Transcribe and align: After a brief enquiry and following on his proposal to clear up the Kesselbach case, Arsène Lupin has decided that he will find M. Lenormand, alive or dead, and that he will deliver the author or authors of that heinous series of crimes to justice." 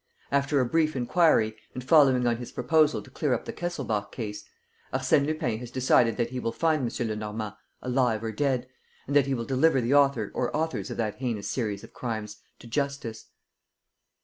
After 0.31 0.59
a 0.59 0.65
brief 0.65 0.95
enquiry 0.95 1.55
and 1.75 1.83
following 1.83 2.25
on 2.25 2.37
his 2.37 2.51
proposal 2.51 3.03
to 3.03 3.11
clear 3.11 3.35
up 3.35 3.45
the 3.45 3.53
Kesselbach 3.53 4.11
case, 4.11 4.43
Arsène 4.91 5.27
Lupin 5.27 5.59
has 5.59 5.69
decided 5.69 6.17
that 6.17 6.31
he 6.31 6.39
will 6.39 6.51
find 6.51 6.81
M. 6.91 7.07
Lenormand, 7.07 7.53
alive 7.83 8.23
or 8.23 8.31
dead, 8.31 8.67
and 9.05 9.15
that 9.15 9.27
he 9.27 9.35
will 9.35 9.45
deliver 9.45 9.79
the 9.79 9.93
author 9.93 10.31
or 10.33 10.57
authors 10.57 10.89
of 10.89 10.97
that 10.97 11.17
heinous 11.17 11.47
series 11.49 11.83
of 11.83 11.93
crimes 11.93 12.37
to 12.57 12.65
justice." 12.65 13.27